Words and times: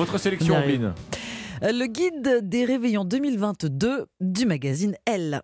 Votre 0.00 0.16
sélection, 0.16 0.56
Ambline 0.56 0.94
euh, 1.62 1.72
Le 1.72 1.84
guide 1.84 2.48
des 2.48 2.64
réveillons 2.64 3.04
2022 3.04 4.06
du 4.22 4.46
magazine 4.46 4.94
Elle. 5.04 5.42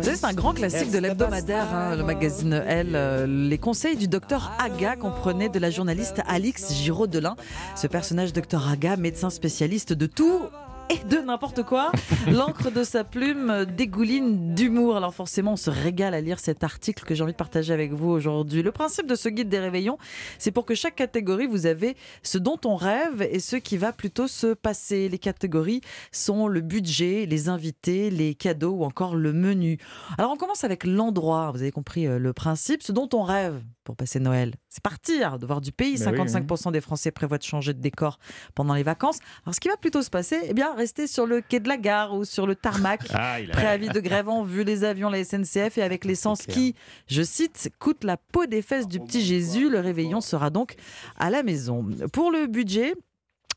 C'est 0.00 0.24
un 0.24 0.32
grand 0.32 0.52
classique 0.52 0.92
de 0.92 0.98
l'hebdomadaire, 0.98 1.74
hein, 1.74 1.96
le 1.96 2.04
magazine 2.04 2.52
Elle. 2.68 2.94
Euh, 2.94 3.26
les 3.26 3.58
conseils 3.58 3.96
du 3.96 4.06
docteur 4.06 4.52
Aga 4.60 4.94
comprenaient 4.94 5.48
de 5.48 5.58
la 5.58 5.72
journaliste 5.72 6.22
Alix 6.28 6.72
Giraud-Delin. 6.72 7.34
Ce 7.74 7.88
personnage, 7.88 8.32
docteur 8.32 8.68
Aga, 8.68 8.96
médecin 8.96 9.30
spécialiste 9.30 9.92
de 9.92 10.06
tout 10.06 10.42
et 10.90 10.98
de 11.04 11.18
n'importe 11.18 11.62
quoi. 11.62 11.92
L'encre 12.30 12.70
de 12.70 12.84
sa 12.84 13.04
plume 13.04 13.64
dégouline 13.64 14.54
d'humour. 14.54 14.96
Alors 14.96 15.14
forcément, 15.14 15.52
on 15.52 15.56
se 15.56 15.70
régale 15.70 16.14
à 16.14 16.20
lire 16.20 16.38
cet 16.38 16.64
article 16.64 17.04
que 17.04 17.14
j'ai 17.14 17.22
envie 17.22 17.32
de 17.32 17.36
partager 17.36 17.72
avec 17.72 17.92
vous 17.92 18.08
aujourd'hui. 18.08 18.62
Le 18.62 18.72
principe 18.72 19.06
de 19.06 19.14
ce 19.14 19.28
guide 19.28 19.48
des 19.48 19.58
réveillons, 19.58 19.98
c'est 20.38 20.50
pour 20.50 20.64
que 20.64 20.74
chaque 20.74 20.96
catégorie, 20.96 21.46
vous 21.46 21.66
avez 21.66 21.96
ce 22.22 22.38
dont 22.38 22.58
on 22.64 22.76
rêve 22.76 23.22
et 23.22 23.40
ce 23.40 23.56
qui 23.56 23.76
va 23.76 23.92
plutôt 23.92 24.26
se 24.26 24.54
passer. 24.54 25.08
Les 25.08 25.18
catégories 25.18 25.80
sont 26.12 26.48
le 26.48 26.60
budget, 26.60 27.26
les 27.26 27.48
invités, 27.48 28.10
les 28.10 28.34
cadeaux 28.34 28.72
ou 28.72 28.84
encore 28.84 29.16
le 29.16 29.32
menu. 29.32 29.78
Alors 30.18 30.32
on 30.32 30.36
commence 30.36 30.64
avec 30.64 30.84
l'endroit. 30.84 31.50
Vous 31.52 31.62
avez 31.62 31.72
compris 31.72 32.06
euh, 32.06 32.18
le 32.18 32.32
principe. 32.32 32.82
Ce 32.82 32.92
dont 32.92 33.08
on 33.12 33.22
rêve 33.22 33.62
pour 33.84 33.96
passer 33.96 34.18
Noël, 34.18 34.54
c'est 34.68 34.82
partir, 34.82 35.38
de 35.38 35.46
voir 35.46 35.60
du 35.60 35.70
pays. 35.70 35.96
55% 35.96 36.72
des 36.72 36.80
Français 36.80 37.10
prévoient 37.10 37.38
de 37.38 37.42
changer 37.42 37.74
de 37.74 37.80
décor 37.80 38.18
pendant 38.54 38.74
les 38.74 38.82
vacances. 38.82 39.18
Alors 39.44 39.54
ce 39.54 39.60
qui 39.60 39.68
va 39.68 39.76
plutôt 39.76 40.02
se 40.02 40.10
passer, 40.10 40.40
eh 40.44 40.54
bien 40.54 40.73
rester 40.74 41.06
sur 41.06 41.26
le 41.26 41.40
quai 41.40 41.60
de 41.60 41.68
la 41.68 41.76
gare 41.76 42.14
ou 42.14 42.24
sur 42.24 42.46
le 42.46 42.54
tarmac. 42.54 43.00
Ah, 43.12 43.36
Préavis 43.52 43.88
de 43.88 44.00
grève 44.00 44.28
en 44.28 44.42
vue, 44.42 44.64
les 44.64 44.84
avions, 44.84 45.10
la 45.10 45.24
SNCF 45.24 45.78
et 45.78 45.82
avec 45.82 46.04
l'essence 46.04 46.42
qui, 46.46 46.74
je 47.06 47.22
cite, 47.22 47.70
coûte 47.78 48.04
la 48.04 48.16
peau 48.16 48.46
des 48.46 48.62
fesses 48.62 48.88
du 48.88 49.00
petit 49.00 49.22
Jésus. 49.22 49.70
Le 49.70 49.80
réveillon 49.80 50.20
sera 50.20 50.50
donc 50.50 50.74
à 51.16 51.30
la 51.30 51.42
maison. 51.42 51.86
Pour 52.12 52.30
le 52.30 52.46
budget, 52.46 52.94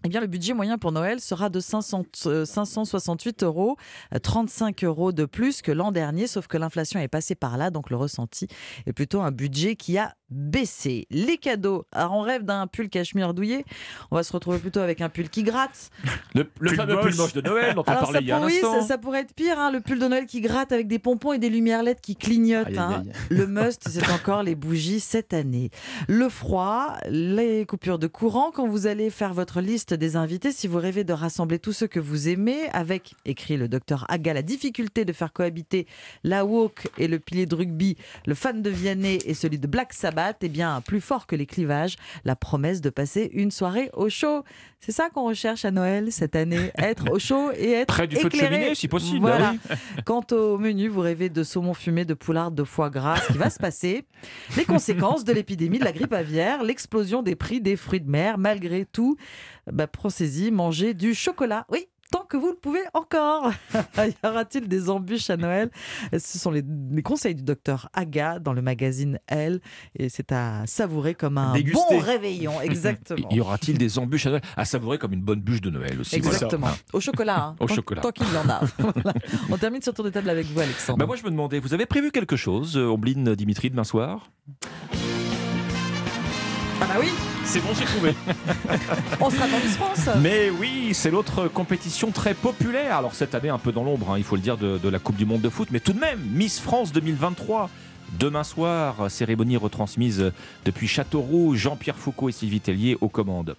eh 0.03 0.09
bien, 0.09 0.21
le 0.21 0.27
budget 0.27 0.53
moyen 0.53 0.77
pour 0.77 0.91
Noël 0.91 1.19
sera 1.19 1.49
de 1.49 1.59
500, 1.59 2.03
568 2.45 3.43
euh, 3.43 3.45
euros, 3.45 3.77
35 4.21 4.83
euros 4.83 5.11
de 5.11 5.25
plus 5.25 5.61
que 5.61 5.71
l'an 5.71 5.91
dernier, 5.91 6.27
sauf 6.27 6.47
que 6.47 6.57
l'inflation 6.57 6.99
est 6.99 7.07
passée 7.07 7.35
par 7.35 7.57
là, 7.57 7.69
donc 7.69 7.89
le 7.89 7.95
ressenti 7.95 8.47
est 8.85 8.93
plutôt 8.93 9.21
un 9.21 9.31
budget 9.31 9.75
qui 9.75 9.97
a 9.97 10.13
baissé. 10.29 11.07
Les 11.09 11.37
cadeaux, 11.37 11.85
alors 11.91 12.13
on 12.13 12.21
rêve 12.21 12.43
d'un 12.43 12.67
pull 12.67 12.89
cachemire 12.89 13.33
douillet, 13.33 13.65
on 14.11 14.17
va 14.17 14.23
se 14.23 14.33
retrouver 14.33 14.59
plutôt 14.59 14.81
avec 14.81 15.01
un 15.01 15.09
pull 15.09 15.29
qui 15.29 15.43
gratte. 15.43 15.89
Le, 16.35 16.69
fameux 16.75 16.99
pull 16.99 17.15
moche 17.15 17.33
de 17.33 17.41
Noël 17.41 17.73
dont 17.73 17.81
on 17.81 17.83
parlait 17.83 18.19
il 18.21 18.27
y 18.27 18.31
a 18.31 18.37
un 18.37 18.45
oui, 18.45 18.59
ça, 18.87 18.97
pourrait 18.97 19.21
être 19.21 19.33
pire, 19.33 19.57
hein, 19.57 19.71
le 19.71 19.79
pull 19.79 19.99
de 19.99 20.07
Noël 20.07 20.25
qui 20.25 20.41
gratte 20.41 20.71
avec 20.71 20.87
des 20.87 20.99
pompons 20.99 21.33
et 21.33 21.39
des 21.39 21.49
lumières 21.49 21.81
LED 21.81 22.01
qui 22.01 22.15
clignotent. 22.15 22.77
Hein. 22.77 23.03
Le 23.29 23.47
must, 23.47 23.87
c'est 23.87 24.09
encore 24.11 24.43
les 24.43 24.55
bougies 24.55 24.99
cette 24.99 25.33
année. 25.33 25.71
Le 26.07 26.29
froid, 26.29 26.93
les 27.09 27.65
coupures 27.65 27.99
de 27.99 28.07
courant, 28.07 28.51
quand 28.51 28.67
vous 28.67 28.87
allez 28.87 29.09
faire 29.09 29.33
votre 29.33 29.61
liste 29.61 29.86
des 29.93 30.15
invités, 30.15 30.51
si 30.51 30.67
vous 30.67 30.77
rêvez 30.77 31.03
de 31.03 31.13
rassembler 31.13 31.59
tous 31.59 31.73
ceux 31.73 31.87
que 31.87 31.99
vous 31.99 32.27
aimez, 32.27 32.69
avec, 32.73 33.15
écrit 33.25 33.57
le 33.57 33.67
docteur 33.67 34.05
Aga, 34.09 34.33
la 34.33 34.41
difficulté 34.41 35.05
de 35.05 35.13
faire 35.13 35.33
cohabiter 35.33 35.87
la 36.23 36.45
woke 36.45 36.87
et 36.97 37.07
le 37.07 37.19
pilier 37.19 37.45
de 37.45 37.55
rugby, 37.55 37.97
le 38.25 38.35
fan 38.35 38.61
de 38.61 38.69
Vianney 38.69 39.19
et 39.25 39.33
celui 39.33 39.59
de 39.59 39.67
Black 39.67 39.93
Sabbath, 39.93 40.37
eh 40.41 40.49
bien, 40.49 40.81
plus 40.81 41.01
fort 41.01 41.27
que 41.27 41.35
les 41.35 41.45
clivages, 41.45 41.95
la 42.25 42.35
promesse 42.35 42.81
de 42.81 42.89
passer 42.89 43.29
une 43.33 43.51
soirée 43.51 43.89
au 43.93 44.09
chaud. 44.09 44.43
C'est 44.79 44.91
ça 44.91 45.09
qu'on 45.09 45.25
recherche 45.25 45.65
à 45.65 45.71
Noël 45.71 46.11
cette 46.11 46.35
année, 46.35 46.71
être 46.77 47.11
au 47.11 47.19
chaud 47.19 47.51
et 47.57 47.71
être 47.71 47.87
près 47.87 48.07
du 48.07 48.15
feu 48.15 48.29
de 48.29 48.35
cheminée, 48.35 48.75
si 48.75 48.87
possible. 48.87 49.21
Voilà. 49.21 49.55
Quant 50.05 50.25
au 50.31 50.57
menu, 50.57 50.87
vous 50.87 51.01
rêvez 51.01 51.29
de 51.29 51.43
saumon 51.43 51.73
fumé, 51.73 52.05
de 52.05 52.13
poularde, 52.13 52.55
de 52.55 52.63
foie 52.63 52.89
gras. 52.89 53.17
Ce 53.17 53.33
qui 53.33 53.37
va 53.37 53.49
se 53.49 53.59
passer, 53.59 54.05
les 54.55 54.65
conséquences 54.65 55.23
de 55.23 55.33
l'épidémie 55.33 55.79
de 55.79 55.83
la 55.83 55.91
grippe 55.91 56.13
aviaire, 56.13 56.63
l'explosion 56.63 57.23
des 57.23 57.35
prix 57.35 57.61
des 57.61 57.75
fruits 57.75 58.01
de 58.01 58.09
mer. 58.09 58.37
Malgré 58.37 58.85
tout, 58.85 59.17
bah, 59.77 59.85
pensez-y, 59.85 60.49
mangez 60.49 60.95
du 60.95 61.13
chocolat. 61.13 61.67
Oui, 61.69 61.87
tant 62.11 62.23
que 62.23 62.35
vous 62.35 62.49
le 62.49 62.55
pouvez 62.55 62.79
encore. 62.95 63.51
y 63.99 64.27
aura-t-il 64.27 64.67
des 64.67 64.89
embûches 64.89 65.29
à 65.29 65.37
Noël? 65.37 65.69
Ce 66.13 66.39
sont 66.39 66.49
les, 66.49 66.63
conseils 67.03 67.35
du 67.35 67.43
docteur 67.43 67.87
Aga 67.93 68.39
dans 68.39 68.53
le 68.53 68.63
magazine 68.63 69.19
Elle. 69.27 69.61
Et 69.95 70.09
c'est 70.09 70.31
à 70.31 70.63
savourer 70.65 71.13
comme 71.13 71.37
un 71.37 71.53
bon 71.53 71.99
réveillon. 71.99 72.59
Exactement. 72.61 73.29
y 73.29 73.39
aura-t-il 73.39 73.77
des 73.77 73.99
embûches 73.99 74.25
à 74.25 74.29
Noël? 74.31 74.41
À 74.55 74.65
savourer 74.65 74.97
comme 74.97 75.13
une 75.13 75.21
bonne 75.21 75.41
bûche 75.41 75.61
de 75.61 75.69
Noël 75.69 76.01
aussi. 76.01 76.15
Exactement. 76.15 76.71
Au 76.91 76.99
chocolat. 76.99 77.39
Hein. 77.39 77.55
Au 77.59 77.67
tant, 77.67 77.75
chocolat. 77.75 78.01
Tant 78.01 78.11
qu'il 78.11 78.25
y 78.33 78.37
en 78.37 78.49
a. 78.49 78.61
On 79.51 79.57
termine 79.57 79.83
sur 79.83 79.93
tour 79.93 80.05
de 80.05 80.09
table 80.09 80.31
avec 80.31 80.47
vous, 80.47 80.59
Alexandre. 80.59 80.97
Bah 80.97 81.05
moi, 81.05 81.17
je 81.17 81.23
me 81.23 81.29
demandais, 81.29 81.59
vous 81.59 81.75
avez 81.75 81.85
prévu 81.85 82.09
quelque 82.09 82.35
chose, 82.35 82.77
euh, 82.77 82.87
Ombline 82.87 83.35
Dimitri, 83.35 83.69
demain 83.69 83.83
soir? 83.83 84.31
Ah 86.81 86.85
bah 86.87 86.95
oui 86.99 87.09
C'est 87.47 87.61
bon, 87.61 87.69
j'ai 87.73 87.85
trouvé. 87.85 88.13
On 89.21 89.29
sera 89.29 89.47
dans 89.47 89.57
Miss 89.59 89.77
France. 89.77 90.09
Mais 90.21 90.49
oui, 90.49 90.89
c'est 90.93 91.09
l'autre 91.09 91.47
compétition 91.47 92.11
très 92.11 92.33
populaire. 92.33 92.97
Alors 92.97 93.15
cette 93.15 93.35
année 93.35 93.47
un 93.47 93.57
peu 93.57 93.71
dans 93.71 93.85
l'ombre, 93.85 94.11
hein, 94.11 94.17
il 94.17 94.25
faut 94.25 94.35
le 94.35 94.41
dire, 94.41 94.57
de, 94.57 94.77
de 94.77 94.89
la 94.89 94.99
Coupe 94.99 95.15
du 95.15 95.25
Monde 95.25 95.39
de 95.39 95.47
foot, 95.47 95.69
mais 95.71 95.79
tout 95.79 95.93
de 95.93 95.99
même, 95.99 96.19
Miss 96.33 96.59
France 96.59 96.91
2023. 96.91 97.69
Demain 98.19 98.43
soir, 98.43 99.09
cérémonie 99.09 99.55
retransmise 99.55 100.31
depuis 100.65 100.87
Châteauroux, 100.87 101.55
Jean-Pierre 101.55 101.97
Foucault 101.97 102.27
et 102.27 102.33
Sylvie 102.33 102.59
Tellier 102.59 102.97
aux 102.99 103.09
commandes. 103.09 103.55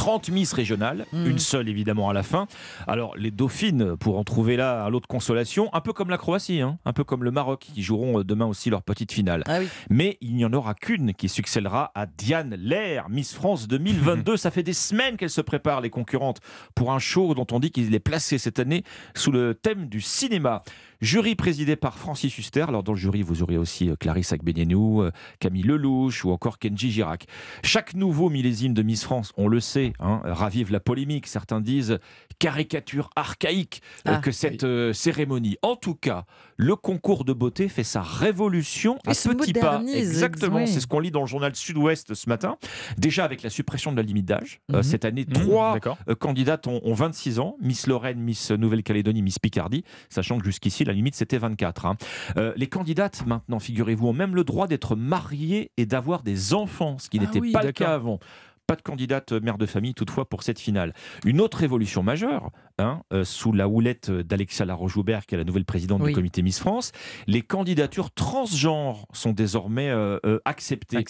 30 0.00 0.30
Miss 0.30 0.54
régionales, 0.54 1.04
hmm. 1.12 1.26
une 1.26 1.38
seule 1.38 1.68
évidemment 1.68 2.08
à 2.08 2.14
la 2.14 2.22
fin. 2.22 2.46
Alors 2.86 3.14
les 3.18 3.30
Dauphines 3.30 3.98
pourront 3.98 4.24
trouver 4.24 4.56
là 4.56 4.86
un 4.86 4.88
lot 4.88 5.00
de 5.00 5.06
consolation, 5.06 5.68
un 5.74 5.82
peu 5.82 5.92
comme 5.92 6.08
la 6.08 6.16
Croatie, 6.16 6.62
hein, 6.62 6.78
un 6.86 6.94
peu 6.94 7.04
comme 7.04 7.22
le 7.22 7.30
Maroc, 7.30 7.68
qui 7.74 7.82
joueront 7.82 8.20
euh, 8.20 8.24
demain 8.24 8.46
aussi 8.46 8.70
leur 8.70 8.82
petite 8.82 9.12
finale. 9.12 9.42
Ah 9.46 9.58
Mais 9.90 10.16
il 10.22 10.36
n'y 10.36 10.46
en 10.46 10.54
aura 10.54 10.72
qu'une 10.72 11.12
qui 11.12 11.28
succédera 11.28 11.92
à 11.94 12.06
Diane 12.06 12.56
Lair, 12.58 13.10
Miss 13.10 13.34
France 13.34 13.68
2022. 13.68 14.36
Ça 14.38 14.50
fait 14.50 14.62
des 14.62 14.72
semaines 14.72 15.18
qu'elle 15.18 15.28
se 15.28 15.42
prépare, 15.42 15.82
les 15.82 15.90
concurrentes, 15.90 16.40
pour 16.74 16.92
un 16.92 16.98
show 16.98 17.34
dont 17.34 17.46
on 17.52 17.60
dit 17.60 17.70
qu'il 17.70 17.94
est 17.94 18.00
placé 18.00 18.38
cette 18.38 18.58
année 18.58 18.84
sous 19.14 19.32
le 19.32 19.54
thème 19.54 19.86
du 19.86 20.00
cinéma. 20.00 20.62
Jury 21.00 21.34
présidé 21.34 21.76
par 21.76 21.98
Francis 21.98 22.36
Huster. 22.36 22.64
Alors 22.68 22.82
dans 22.82 22.92
le 22.92 22.98
jury, 22.98 23.22
vous 23.22 23.42
aurez 23.42 23.56
aussi 23.56 23.88
euh, 23.88 23.96
Clarisse 23.96 24.32
Agbenienou, 24.32 25.02
euh, 25.02 25.10
Camille 25.38 25.62
Lelouch 25.62 26.24
ou 26.24 26.30
encore 26.30 26.58
Kenji 26.58 26.90
Girac. 26.90 27.26
Chaque 27.64 27.94
nouveau 27.94 28.28
millésime 28.28 28.74
de 28.74 28.82
Miss 28.82 29.04
France, 29.04 29.32
on 29.38 29.48
le 29.48 29.60
sait, 29.60 29.89
hein, 29.98 30.20
ravive 30.24 30.72
la 30.72 30.80
polémique. 30.80 31.26
Certains 31.26 31.60
disent 31.60 31.98
caricature 32.38 33.10
archaïque 33.16 33.82
euh, 34.06 34.12
ah, 34.14 34.18
que 34.18 34.30
cette 34.30 34.66
cérémonie. 34.92 35.56
En 35.62 35.76
tout 35.76 35.94
cas, 35.94 36.24
le 36.56 36.76
concours 36.76 37.24
de 37.24 37.32
beauté 37.32 37.68
fait 37.68 37.84
sa 37.84 38.02
révolution 38.02 38.98
à 39.06 39.12
petit 39.12 39.52
pas. 39.52 39.82
Exactement, 39.92 40.66
c'est 40.66 40.80
ce 40.80 40.86
qu'on 40.86 41.00
lit 41.00 41.10
dans 41.10 41.20
le 41.20 41.26
journal 41.26 41.54
Sud-Ouest 41.54 42.14
ce 42.14 42.28
matin. 42.28 42.56
Déjà 42.98 43.24
avec 43.24 43.42
la 43.42 43.50
suppression 43.50 43.92
de 43.92 43.96
la 43.96 44.02
limite 44.02 44.26
d'âge. 44.26 44.60
Mhm. 44.70 44.82
cette 44.82 45.04
année, 45.04 45.26
mhm, 45.26 45.34
trois 45.34 45.78
candidates 46.18 46.66
ont, 46.66 46.80
ont, 46.84 46.94
26 46.94 47.38
ans. 47.38 47.56
Miss 47.60 47.86
Lorraine, 47.86 48.20
Miss 48.20 48.50
Nouvelle-Calédonie, 48.50 49.22
Miss 49.22 49.38
Picardie. 49.38 49.84
Sachant 50.08 50.38
que 50.38 50.44
jusqu'ici, 50.44 50.84
la 50.84 50.92
limite 50.92 51.14
c'était 51.14 51.38
24. 51.38 51.86
Hein. 51.86 51.96
Euh, 52.36 52.52
les 52.56 52.66
candidates 52.66 53.24
maintenant, 53.26 53.58
figurez-vous, 53.58 54.08
ont 54.08 54.12
même 54.12 54.34
le 54.34 54.44
droit 54.44 54.66
d'être 54.66 54.96
mariées 54.96 55.70
et 55.76 55.86
d'avoir 55.86 56.22
des 56.22 56.54
enfants, 56.54 56.98
ce 56.98 57.08
qui 57.08 57.18
ah 57.18 57.24
n'était 57.24 57.52
pas 57.52 57.62
le 57.62 57.72
cas 57.72 57.94
avant. 57.94 58.18
Pas 58.70 58.76
de 58.76 58.82
candidate 58.82 59.32
mère 59.32 59.58
de 59.58 59.66
famille 59.66 59.94
toutefois 59.94 60.28
pour 60.28 60.44
cette 60.44 60.60
finale. 60.60 60.94
Une 61.24 61.40
autre 61.40 61.64
évolution 61.64 62.04
majeure, 62.04 62.52
hein, 62.80 63.02
euh, 63.12 63.24
sous 63.24 63.52
la 63.52 63.68
houlette 63.68 64.10
d'Alexia 64.10 64.64
Laroche-Joubert, 64.64 65.26
qui 65.26 65.34
est 65.34 65.38
la 65.38 65.44
nouvelle 65.44 65.64
présidente 65.64 66.02
du 66.02 66.12
comité 66.12 66.42
Miss 66.42 66.58
France, 66.58 66.92
les 67.26 67.42
candidatures 67.42 68.10
transgenres 68.10 69.06
sont 69.12 69.32
désormais 69.32 69.90
euh, 69.90 70.18
euh, 70.24 70.40
acceptées. 70.44 71.04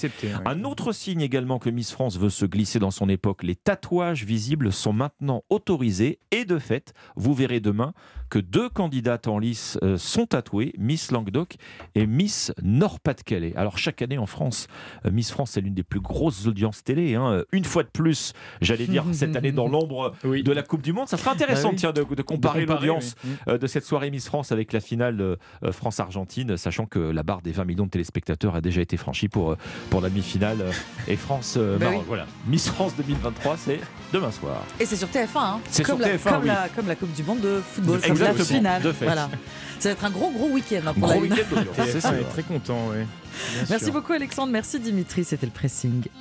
Un 0.44 0.64
autre 0.64 0.92
signe 0.92 1.20
également 1.20 1.58
que 1.58 1.70
Miss 1.70 1.92
France 1.92 2.18
veut 2.18 2.30
se 2.30 2.44
glisser 2.44 2.78
dans 2.78 2.90
son 2.90 3.08
époque, 3.08 3.42
les 3.42 3.56
tatouages 3.56 4.24
visibles 4.24 4.72
sont 4.72 4.92
maintenant 4.92 5.42
autorisés 5.50 6.18
et 6.30 6.44
de 6.44 6.58
fait, 6.58 6.92
vous 7.16 7.34
verrez 7.34 7.60
demain 7.60 7.92
que 8.28 8.38
deux 8.38 8.68
candidates 8.68 9.26
en 9.26 9.38
lice 9.38 9.76
sont 9.96 10.26
tatouées, 10.26 10.72
Miss 10.78 11.10
Languedoc 11.10 11.56
et 11.96 12.06
Miss 12.06 12.52
Nord-Pas-de-Calais. 12.62 13.54
Alors 13.56 13.76
chaque 13.76 14.02
année 14.02 14.18
en 14.18 14.26
France, 14.26 14.68
Miss 15.10 15.32
France 15.32 15.56
est 15.56 15.60
l'une 15.60 15.74
des 15.74 15.82
plus 15.82 15.98
grosses 15.98 16.46
audiences 16.46 16.84
télé. 16.84 17.16
Hein, 17.16 17.42
une 17.50 17.64
fois 17.64 17.82
de 17.82 17.88
plus, 17.88 18.32
j'allais 18.60 18.86
dire, 18.86 19.04
cette 19.12 19.34
année 19.34 19.50
dans 19.50 19.66
l'ombre 19.66 20.14
de 20.24 20.52
la 20.52 20.62
Coupe 20.62 20.82
du 20.82 20.92
Monde. 20.92 21.08
Ça 21.08 21.16
sera 21.16 21.32
intéressant 21.32 21.59
bah 21.62 21.92
de, 21.92 22.14
de, 22.14 22.22
comparer, 22.22 22.66
l'audience 22.66 23.14
euh, 23.48 23.58
de 23.58 23.66
cette 23.66 23.84
soirée 23.84 24.10
Miss 24.10 24.26
France 24.26 24.52
avec 24.52 24.72
la 24.72 24.80
finale 24.80 25.20
euh, 25.20 25.36
France-Argentine, 25.72 26.56
sachant 26.56 26.86
que 26.86 26.98
la 26.98 27.22
barre 27.22 27.42
des 27.42 27.52
20 27.52 27.64
millions 27.64 27.86
de 27.86 27.90
téléspectateurs 27.90 28.54
a 28.54 28.60
déjà 28.60 28.80
été 28.80 28.96
franchie 28.96 29.28
pour, 29.28 29.52
euh, 29.52 29.58
pour 29.90 30.00
la 30.00 30.08
demi-finale. 30.08 30.64
et 31.08 31.16
France, 31.16 31.58
bah 31.78 31.90
voilà. 32.06 32.26
Miss 32.46 32.68
France 32.68 32.94
2023, 32.96 33.56
c'est 33.56 33.80
demain 34.12 34.30
soir. 34.30 34.64
Et 34.78 34.86
c'est 34.86 34.96
sur 34.96 35.08
TF1. 35.08 35.26
Hein. 35.36 35.60
C'est 35.68 35.84
sur 35.84 35.98
la, 35.98 36.16
TF1. 36.16 36.30
Comme, 36.30 36.44
la, 36.46 36.68
comme, 36.68 36.88
la, 36.88 36.96
Coupe 36.96 37.12
du 37.12 37.22
Monde 37.22 37.40
de 37.40 37.60
football, 37.60 38.00
comme 38.00 38.18
la 38.18 38.34
finale. 38.34 38.82
Voilà. 39.00 39.28
Ça 39.78 39.88
va 39.88 39.92
être 39.92 40.04
un 40.04 40.10
gros, 40.10 40.30
gros 40.30 40.48
week-end. 40.48 40.82
Hein, 40.86 40.94
gros 40.96 41.20
week-end 41.20 41.64
C'est 41.86 42.00
ça, 42.00 42.12
très 42.30 42.42
content, 42.42 42.78
oui. 42.90 43.04
Merci 43.68 43.90
beaucoup, 43.90 44.12
Alexandre. 44.12 44.52
Merci, 44.52 44.78
Dimitri. 44.78 45.24
C'était 45.24 45.46
le 45.46 45.52
pressing. 45.52 46.02